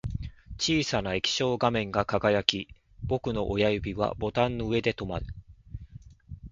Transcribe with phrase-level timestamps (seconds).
[0.57, 2.67] 小さな液晶画面が輝き、
[3.03, 5.27] 僕の親指はボタンの上で止まる